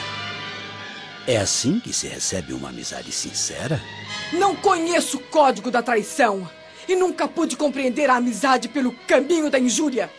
é 1.27 1.35
assim 1.35 1.81
que 1.81 1.91
se 1.91 2.07
recebe 2.07 2.53
uma 2.53 2.69
amizade 2.69 3.11
sincera? 3.11 3.83
Não 4.33 4.55
conheço 4.55 5.17
o 5.17 5.23
código 5.23 5.71
da 5.71 5.81
traição 5.81 6.49
e 6.87 6.95
nunca 6.95 7.27
pude 7.27 7.55
compreender 7.55 8.09
a 8.09 8.15
amizade 8.15 8.67
pelo 8.67 8.91
caminho 9.07 9.49
da 9.49 9.59
injúria. 9.59 10.09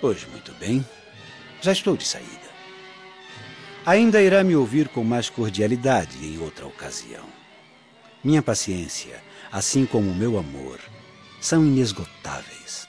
Pois 0.00 0.26
muito 0.26 0.52
bem. 0.54 0.84
Já 1.60 1.72
estou 1.72 1.96
de 1.96 2.06
saída. 2.06 2.46
Ainda 3.84 4.20
irá 4.20 4.42
me 4.44 4.54
ouvir 4.54 4.88
com 4.88 5.02
mais 5.02 5.30
cordialidade 5.30 6.24
em 6.24 6.38
outra 6.38 6.66
ocasião. 6.66 7.24
Minha 8.22 8.42
paciência, 8.42 9.22
assim 9.50 9.86
como 9.86 10.10
o 10.10 10.14
meu 10.14 10.38
amor, 10.38 10.80
são 11.40 11.64
inesgotáveis. 11.64 12.85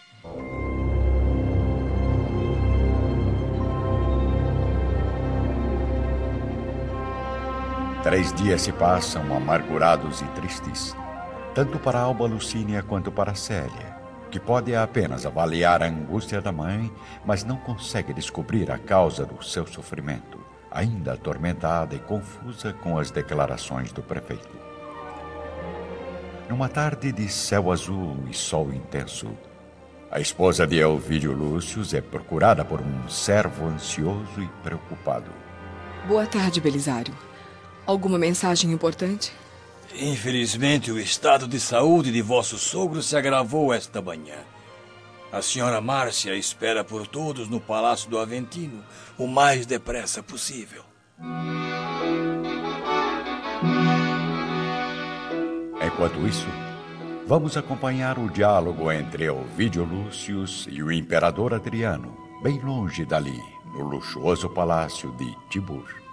Três 8.07 8.31
dias 8.31 8.61
se 8.61 8.71
passam 8.71 9.35
amargurados 9.35 10.21
e 10.21 10.25
tristes, 10.27 10.95
tanto 11.53 11.77
para 11.77 11.99
Alba 11.99 12.25
Lucínia 12.25 12.81
quanto 12.81 13.11
para 13.11 13.35
Célia, 13.35 13.97
que 14.31 14.39
pode 14.39 14.73
apenas 14.73 15.25
avaliar 15.25 15.83
a 15.83 15.87
angústia 15.87 16.39
da 16.39 16.49
mãe, 16.49 16.89
mas 17.25 17.43
não 17.43 17.57
consegue 17.57 18.13
descobrir 18.13 18.71
a 18.71 18.77
causa 18.77 19.25
do 19.25 19.43
seu 19.43 19.67
sofrimento, 19.67 20.39
ainda 20.71 21.15
atormentada 21.15 21.95
e 21.95 21.99
confusa 21.99 22.71
com 22.71 22.97
as 22.97 23.11
declarações 23.11 23.91
do 23.91 24.01
prefeito. 24.01 24.55
Numa 26.47 26.69
tarde 26.69 27.11
de 27.11 27.27
céu 27.27 27.73
azul 27.73 28.23
e 28.31 28.33
sol 28.33 28.71
intenso, 28.71 29.27
a 30.09 30.21
esposa 30.21 30.65
de 30.65 30.77
Elvídio 30.77 31.33
Lúcius 31.33 31.93
é 31.93 31.99
procurada 31.99 32.63
por 32.63 32.79
um 32.79 33.09
servo 33.09 33.67
ansioso 33.67 34.41
e 34.41 34.47
preocupado. 34.63 35.29
Boa 36.07 36.25
tarde, 36.25 36.61
Belisário. 36.61 37.26
Alguma 37.87 38.19
mensagem 38.19 38.69
importante? 38.73 39.31
Infelizmente, 39.95 40.91
o 40.91 40.99
estado 40.99 41.47
de 41.47 41.57
saúde 41.57 42.11
de 42.11 42.21
vosso 42.21 42.57
sogro 42.57 43.01
se 43.01 43.15
agravou 43.15 43.73
esta 43.73 44.01
manhã. 44.01 44.35
A 45.31 45.41
senhora 45.41 45.79
Márcia 45.79 46.35
espera 46.35 46.83
por 46.83 47.07
todos 47.07 47.47
no 47.47 47.61
Palácio 47.61 48.09
do 48.09 48.19
Aventino 48.19 48.83
o 49.17 49.25
mais 49.25 49.65
depressa 49.65 50.21
possível. 50.21 50.83
Enquanto 55.81 56.27
isso, 56.27 56.47
vamos 57.25 57.55
acompanhar 57.55 58.19
o 58.19 58.29
diálogo 58.29 58.91
entre 58.91 59.29
Ovidio 59.29 59.85
Lúcius 59.85 60.67
e 60.69 60.83
o 60.83 60.91
imperador 60.91 61.53
Adriano, 61.53 62.17
bem 62.43 62.59
longe 62.59 63.05
dali, 63.05 63.41
no 63.73 63.83
luxuoso 63.83 64.49
palácio 64.49 65.11
de 65.13 65.33
Tibur. 65.49 66.06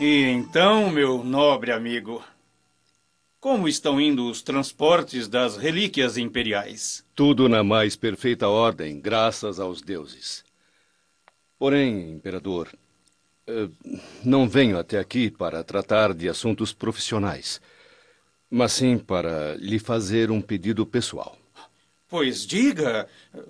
E 0.00 0.22
então, 0.26 0.90
meu 0.90 1.24
nobre 1.24 1.72
amigo, 1.72 2.22
como 3.40 3.66
estão 3.66 4.00
indo 4.00 4.30
os 4.30 4.40
transportes 4.40 5.26
das 5.26 5.56
relíquias 5.56 6.16
imperiais? 6.16 7.04
Tudo 7.16 7.48
na 7.48 7.64
mais 7.64 7.96
perfeita 7.96 8.46
ordem, 8.46 9.00
graças 9.00 9.58
aos 9.58 9.82
deuses. 9.82 10.44
Porém, 11.58 12.12
imperador, 12.12 12.72
eh, 13.48 13.68
não 14.24 14.48
venho 14.48 14.78
até 14.78 15.00
aqui 15.00 15.32
para 15.32 15.64
tratar 15.64 16.14
de 16.14 16.28
assuntos 16.28 16.72
profissionais, 16.72 17.60
mas 18.48 18.74
sim 18.74 18.98
para 18.98 19.56
lhe 19.56 19.80
fazer 19.80 20.30
um 20.30 20.40
pedido 20.40 20.86
pessoal. 20.86 21.36
Pois 22.08 22.46
diga, 22.46 23.08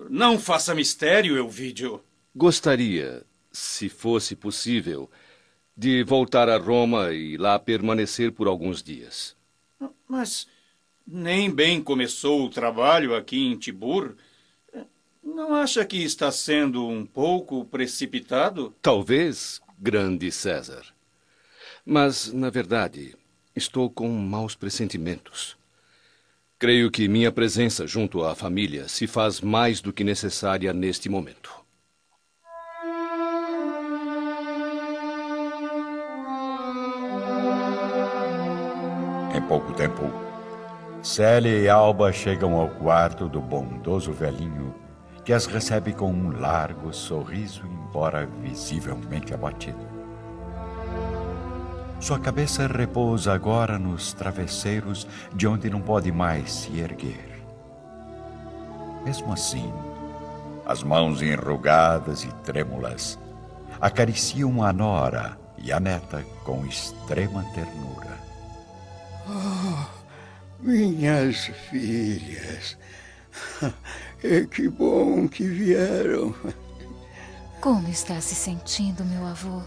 não 0.09 0.39
faça 0.39 0.73
mistério, 0.73 1.37
Elvídio. 1.37 2.01
Gostaria, 2.35 3.23
se 3.51 3.87
fosse 3.87 4.35
possível, 4.35 5.07
de 5.79 6.03
voltar 6.03 6.49
a 6.49 6.57
Roma 6.57 7.13
e 7.13 7.37
lá 7.37 7.57
permanecer 7.57 8.33
por 8.33 8.47
alguns 8.47 8.83
dias. 8.83 9.33
Mas 10.05 10.45
nem 11.07 11.49
bem 11.49 11.81
começou 11.81 12.43
o 12.43 12.49
trabalho 12.49 13.15
aqui 13.15 13.45
em 13.45 13.57
Tibur. 13.57 14.13
Não 15.23 15.55
acha 15.55 15.85
que 15.85 16.03
está 16.03 16.33
sendo 16.33 16.85
um 16.85 17.05
pouco 17.05 17.63
precipitado? 17.63 18.75
Talvez, 18.81 19.61
grande 19.79 20.29
César. 20.33 20.83
Mas, 21.85 22.33
na 22.33 22.49
verdade, 22.49 23.15
estou 23.55 23.89
com 23.89 24.09
maus 24.09 24.55
pressentimentos. 24.55 25.55
Creio 26.57 26.91
que 26.91 27.07
minha 27.07 27.31
presença 27.31 27.87
junto 27.87 28.21
à 28.21 28.35
família 28.35 28.89
se 28.89 29.07
faz 29.07 29.39
mais 29.39 29.79
do 29.79 29.93
que 29.93 30.03
necessária 30.03 30.73
neste 30.73 31.07
momento. 31.07 31.58
Pouco 39.49 39.73
tempo, 39.73 40.03
Célia 41.01 41.57
e 41.57 41.67
Alba 41.67 42.13
chegam 42.13 42.53
ao 42.53 42.69
quarto 42.69 43.27
do 43.27 43.41
bondoso 43.41 44.13
velhinho, 44.13 44.75
que 45.25 45.33
as 45.33 45.47
recebe 45.47 45.91
com 45.91 46.11
um 46.11 46.39
largo 46.39 46.93
sorriso, 46.93 47.63
embora 47.65 48.29
visivelmente 48.43 49.33
abatido. 49.33 49.79
Sua 51.99 52.19
cabeça 52.19 52.67
repousa 52.67 53.33
agora 53.33 53.79
nos 53.79 54.13
travesseiros 54.13 55.07
de 55.33 55.47
onde 55.47 55.67
não 55.67 55.81
pode 55.81 56.11
mais 56.11 56.53
se 56.53 56.79
erguer. 56.79 57.41
Mesmo 59.03 59.33
assim, 59.33 59.73
as 60.63 60.83
mãos 60.83 61.23
enrugadas 61.23 62.23
e 62.23 62.31
trêmulas 62.43 63.17
acariciam 63.81 64.61
a 64.61 64.71
nora 64.71 65.39
e 65.57 65.73
a 65.73 65.79
neta 65.79 66.23
com 66.45 66.63
extrema 66.67 67.43
ternura. 67.55 68.28
Oh, 69.31 69.85
minhas 70.59 71.51
filhas. 71.69 72.77
Que 74.51 74.67
bom 74.67 75.29
que 75.29 75.45
vieram. 75.47 76.35
Como 77.61 77.87
está 77.87 78.19
se 78.19 78.35
sentindo, 78.35 79.05
meu 79.05 79.25
avô? 79.25 79.61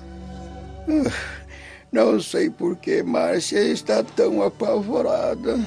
Não 1.90 2.20
sei 2.20 2.50
por 2.50 2.76
que 2.76 3.02
Márcia 3.02 3.60
está 3.60 4.02
tão 4.02 4.42
apavorada. 4.42 5.58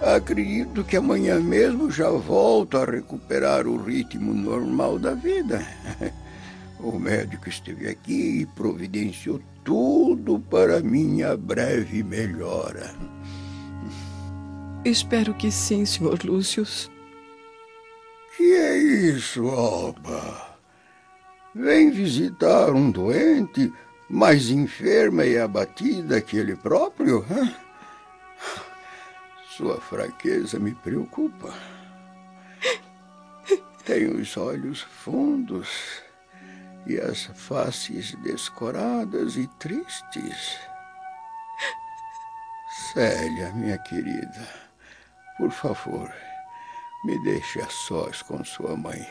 Acredito 0.00 0.84
que 0.84 0.96
amanhã 0.96 1.40
mesmo 1.40 1.90
já 1.90 2.10
volto 2.10 2.76
a 2.76 2.84
recuperar 2.84 3.66
o 3.66 3.82
ritmo 3.82 4.32
normal 4.32 4.98
da 4.98 5.14
vida. 5.14 5.66
O 6.82 6.98
médico 6.98 7.48
esteve 7.48 7.88
aqui 7.88 8.40
e 8.40 8.46
providenciou 8.46 9.40
tudo 9.62 10.40
para 10.40 10.80
minha 10.80 11.36
breve 11.36 12.02
melhora. 12.02 12.92
Espero 14.84 15.32
que 15.32 15.48
sim, 15.52 15.86
Sr. 15.86 16.18
Lúcius. 16.24 16.90
Que 18.36 18.54
é 18.54 18.76
isso, 18.78 19.46
Alba? 19.46 20.58
Vem 21.54 21.92
visitar 21.92 22.70
um 22.70 22.90
doente 22.90 23.72
mais 24.10 24.50
enferma 24.50 25.24
e 25.24 25.38
abatida 25.38 26.20
que 26.20 26.36
ele 26.36 26.56
próprio? 26.56 27.24
Hein? 27.30 27.54
Sua 29.56 29.80
fraqueza 29.80 30.58
me 30.58 30.74
preocupa. 30.74 31.54
Tem 33.84 34.06
os 34.06 34.36
olhos 34.36 34.80
fundos 34.80 36.01
e 36.86 36.98
as 36.98 37.24
faces 37.34 38.14
descoradas 38.22 39.36
e 39.36 39.46
tristes. 39.58 40.58
Célia, 42.92 43.50
minha 43.52 43.78
querida, 43.78 44.48
por 45.38 45.50
favor, 45.50 46.12
me 47.04 47.18
deixe 47.24 47.60
a 47.60 47.68
sós 47.68 48.22
com 48.22 48.44
sua 48.44 48.76
mãe. 48.76 49.06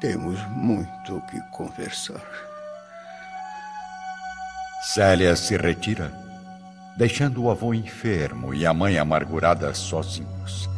Temos 0.00 0.40
muito 0.48 1.16
o 1.16 1.26
que 1.26 1.40
conversar. 1.50 2.24
Célia 4.82 5.36
se 5.36 5.56
retira, 5.56 6.10
deixando 6.96 7.42
o 7.42 7.50
avô 7.50 7.74
enfermo 7.74 8.54
e 8.54 8.66
a 8.66 8.72
mãe 8.72 8.98
amargurada 8.98 9.74
sozinhos, 9.74 10.68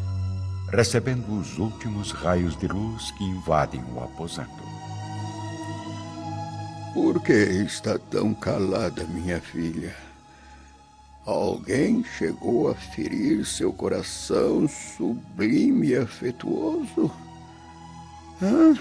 recebendo 0.71 1.39
os 1.39 1.57
últimos 1.59 2.11
raios 2.11 2.59
de 2.59 2.67
luz 2.67 3.13
que 3.13 3.23
invadem 3.23 3.83
o 3.95 4.03
aposento. 4.03 4.63
Por 6.95 7.23
que 7.23 7.33
está 7.33 7.99
tão 7.99 8.35
calada, 8.35 9.05
minha 9.05 9.41
filha? 9.41 9.97
Alguém 11.25 12.05
chegou 12.05 12.69
a 12.69 12.75
ferir 12.75 13.47
seu 13.47 13.73
coração 13.73 14.69
sublime 14.69 15.89
e 15.89 15.97
afetuoso? 15.97 17.11
Hã? 18.43 18.77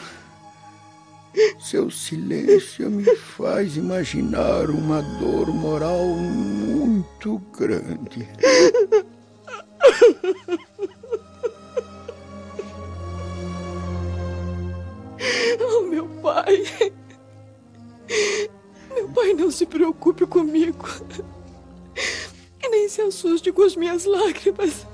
Seu 1.60 1.90
silêncio 1.90 2.90
me 2.90 3.16
faz 3.16 3.78
imaginar 3.78 4.70
uma 4.70 5.02
dor 5.20 5.48
moral 5.54 6.06
muito 6.08 7.38
grande. 7.58 8.28
Oh, 15.62 15.84
meu 15.84 16.08
pai. 16.22 16.64
Não 19.52 19.58
se 19.58 19.66
preocupe 19.66 20.26
comigo. 20.26 20.88
E 22.64 22.70
nem 22.70 22.88
se 22.88 23.02
assuste 23.02 23.52
com 23.52 23.64
as 23.64 23.76
minhas 23.76 24.06
lágrimas. 24.06 24.88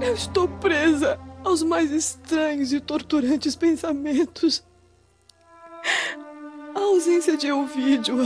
Eu 0.00 0.14
estou 0.14 0.48
presa 0.48 1.20
aos 1.44 1.62
mais 1.62 1.90
estranhos 1.90 2.72
e 2.72 2.80
torturantes 2.80 3.54
pensamentos. 3.54 4.64
A 6.74 6.80
ausência 6.80 7.36
de 7.36 7.48
Elvídio, 7.48 8.16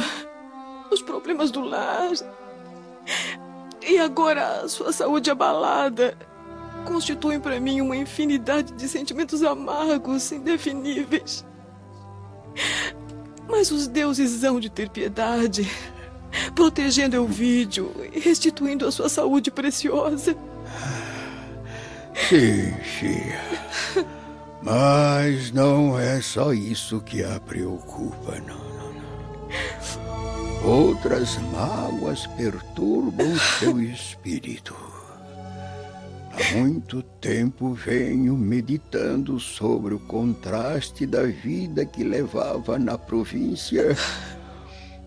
os 0.92 1.02
problemas 1.02 1.50
do 1.50 1.62
lar. 1.62 2.12
E 3.84 3.98
agora 3.98 4.60
a 4.60 4.68
sua 4.68 4.92
saúde 4.92 5.32
abalada 5.32 6.16
constituem 6.84 7.40
para 7.40 7.58
mim 7.58 7.80
uma 7.80 7.96
infinidade 7.96 8.72
de 8.74 8.88
sentimentos 8.88 9.42
amargos, 9.42 10.30
indefiníveis. 10.30 11.44
Mas 13.48 13.70
os 13.70 13.86
deuses 13.86 14.42
hão 14.44 14.58
de 14.58 14.68
ter 14.68 14.88
piedade, 14.88 15.70
protegendo 16.54 17.16
Elvídio 17.16 17.92
e 18.12 18.18
restituindo 18.18 18.86
a 18.86 18.92
sua 18.92 19.08
saúde 19.08 19.50
preciosa. 19.50 20.36
Sim, 22.28 22.72
filha. 22.82 23.40
Mas 24.62 25.52
não 25.52 25.98
é 25.98 26.20
só 26.20 26.52
isso 26.52 27.00
que 27.00 27.22
a 27.22 27.38
preocupa, 27.38 28.40
não, 28.40 28.56
não, 28.56 28.92
não. 28.92 30.68
Outras 30.68 31.38
mágoas 31.52 32.26
perturbam 32.26 33.36
seu 33.60 33.80
espírito. 33.80 34.74
Há 36.38 36.54
muito 36.54 37.02
tempo 37.02 37.72
venho 37.72 38.36
meditando 38.36 39.40
sobre 39.40 39.94
o 39.94 39.98
contraste 39.98 41.06
da 41.06 41.22
vida 41.22 41.86
que 41.86 42.04
levava 42.04 42.78
na 42.78 42.98
província 42.98 43.96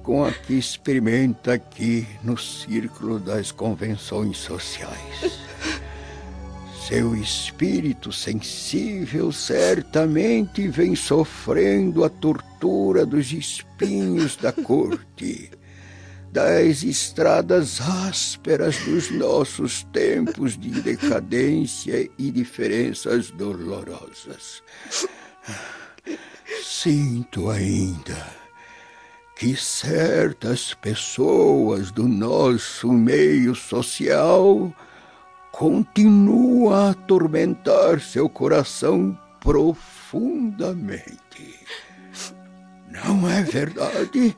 com 0.01 0.25
a 0.25 0.31
que 0.31 0.55
experimenta 0.55 1.53
aqui 1.53 2.07
no 2.23 2.35
círculo 2.35 3.19
das 3.19 3.51
convenções 3.51 4.37
sociais. 4.37 5.39
Seu 6.87 7.15
espírito 7.15 8.11
sensível 8.11 9.31
certamente 9.31 10.67
vem 10.67 10.95
sofrendo 10.95 12.03
a 12.03 12.09
tortura 12.09 13.05
dos 13.05 13.31
espinhos 13.31 14.35
da 14.35 14.51
corte, 14.51 15.51
das 16.31 16.83
estradas 16.83 17.81
ásperas 17.81 18.77
dos 18.85 19.09
nossos 19.09 19.83
tempos 19.85 20.57
de 20.57 20.69
decadência 20.81 22.09
e 22.17 22.31
diferenças 22.31 23.31
dolorosas. 23.31 24.61
Sinto 26.63 27.49
ainda 27.49 28.39
que 29.35 29.55
certas 29.55 30.73
pessoas 30.73 31.91
do 31.91 32.07
nosso 32.07 32.91
meio 32.91 33.55
social 33.55 34.73
continuam 35.51 36.73
a 36.73 36.91
atormentar 36.91 37.99
seu 38.01 38.29
coração 38.29 39.17
profundamente. 39.39 41.09
Não 42.89 43.29
é 43.29 43.41
verdade? 43.41 44.37